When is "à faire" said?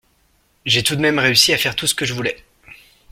1.53-1.75